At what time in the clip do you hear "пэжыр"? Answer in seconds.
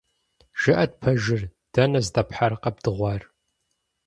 1.01-1.41